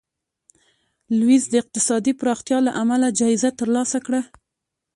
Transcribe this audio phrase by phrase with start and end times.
[1.17, 4.21] لویس د اقتصادي پراختیا له امله جایزه ترلاسه کړه.